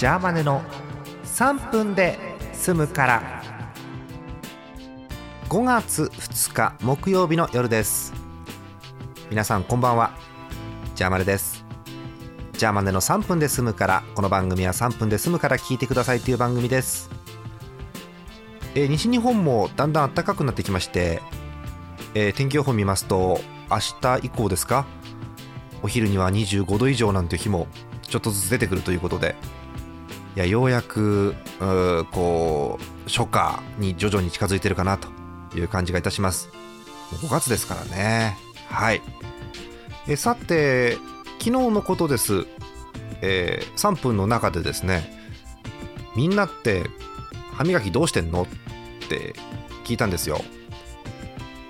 [0.00, 0.62] ジャーマネの
[1.24, 2.18] 3分で
[2.54, 3.42] 済むから。
[5.50, 8.14] 5月2日木曜日の夜です。
[9.28, 10.12] 皆さんこんばんは。
[10.94, 11.66] ジャーマネです。
[12.54, 17.10] ジャーマネの3分で済むからこの番組は3分で済むから聞いてくださいという番組です。
[18.74, 21.20] えー、西日本もだんだん暖かくなってきまして、
[22.14, 23.38] えー、天気予報見ますと
[23.70, 24.86] 明日以降ですか？
[25.82, 27.66] お昼には25度以上なんていう日も
[28.00, 29.36] ちょっとずつ出てくるということで
[30.36, 35.08] いやようやくうこう初夏に徐々に近づいてるかなと
[35.56, 36.48] いう感じがいたします。
[37.22, 38.36] 5月ですからね。
[38.68, 39.02] はい。
[40.06, 40.92] えさて
[41.38, 42.46] 昨日のことです、
[43.22, 45.18] えー、3分の中でですね
[46.16, 46.84] みんなって
[47.52, 49.34] 歯磨きどうしてんのって
[49.84, 50.40] 聞いたんですよ。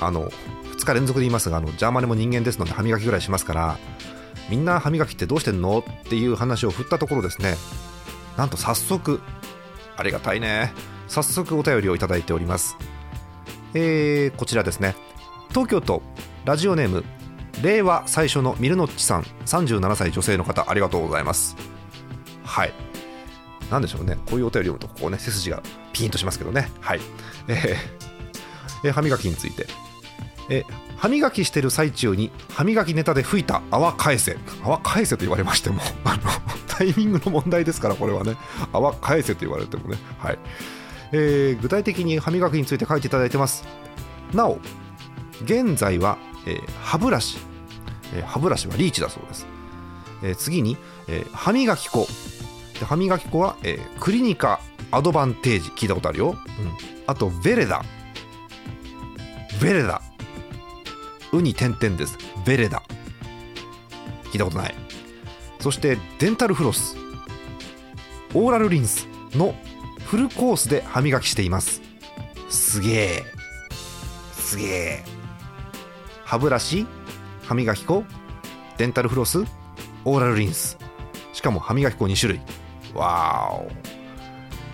[0.00, 0.30] あの
[0.76, 3.78] 2日連続で言いますがあのジャーマネも人間ですので歯磨きぐらいしますから
[4.50, 7.54] みんな歯磨きってどうしてんのっていう話を振ったところですね
[8.36, 9.20] なんと早速。
[9.96, 10.72] ありがたいね。
[11.08, 12.76] 早速お便りをいただいております。
[13.74, 14.96] えー、こちらですね。
[15.50, 16.02] 東京都
[16.44, 17.04] ラジオネーム
[17.62, 21.56] 令和最初のミルノッチさん37歳女性の方ありがとうございます。
[22.44, 22.72] はい。
[23.70, 24.16] なんでしょうね。
[24.26, 26.70] こういうお便り読むとこうね背筋がピンとしますけどね。
[26.80, 27.00] はい。
[27.48, 27.76] えー、
[28.84, 29.66] えー、歯磨きについて。
[30.50, 30.64] え
[30.96, 34.36] 歯磨きしてる最中に歯磨きネタで吹いた泡返せ。
[34.62, 36.22] 泡返せと言われましてもあの
[36.76, 38.36] タイミングの問題ですからこれはね。
[38.72, 39.98] 泡返せと言われてもね。
[40.18, 40.38] はい、
[41.12, 43.64] えー、具体的に歯磨きについて書いていただいてます。
[44.32, 44.58] なお
[45.42, 47.38] 現在は、えー、歯ブラシ、
[48.14, 49.46] えー、歯ブラシはリーチだそうです、
[50.22, 50.76] え、次に、
[51.08, 52.06] えー、歯磨き粉。
[52.84, 55.70] 歯磨き粉は、え、クリニカアドバンテージ。
[55.70, 56.36] 聞いたことあるよ、うん、
[57.06, 57.84] あとベレダ。
[59.60, 60.02] ベレダ。
[61.32, 62.18] ウに点々です。
[62.44, 62.82] ベレダ。
[64.32, 64.83] 聞いたことない。
[65.64, 66.94] そしてデンタルフロス。
[68.34, 69.54] オーラルリンスの
[70.04, 71.80] フルコースで歯磨きしています。
[72.50, 73.22] すげえ。
[74.30, 75.04] すげえ。
[76.26, 76.86] 歯ブラシ
[77.44, 78.04] 歯磨き粉
[78.76, 79.42] デンタルフロス
[80.04, 80.76] オーラルリンス。
[81.32, 82.42] しかも歯磨き粉2種類。
[82.92, 83.70] わーお。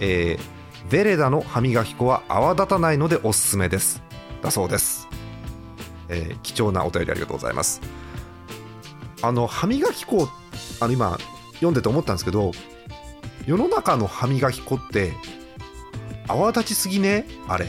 [0.00, 4.02] えー、ベレダの歯磨き粉は泡立たないのでおすすめです。
[4.42, 5.08] だそうです。
[6.10, 7.80] えー、貴重なお便りありがとうございます。
[9.26, 10.28] あの歯磨き粉
[10.80, 11.18] あの今
[11.54, 12.52] 読んでて思ったんですけど
[13.46, 15.12] 世の中の歯磨き粉って
[16.28, 17.26] 泡立ちすぎね？
[17.48, 17.66] あれ。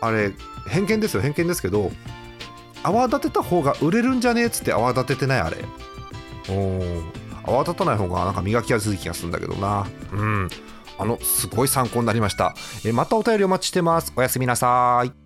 [0.00, 0.32] あれ
[0.68, 1.90] 偏見ですよ偏見ですけど
[2.82, 4.42] 泡立てた方が売れるんじゃね？
[4.42, 5.56] えっつって泡立ててないあれ。
[6.50, 7.02] お
[7.46, 9.86] 泡立たない方がなんか磨きやすい気がするんだけどな。
[10.12, 10.48] うん。
[10.98, 12.54] あのすごい参考になりました。
[12.84, 14.12] えまたお便りお待ちしてます。
[14.14, 15.23] おやすみなさい。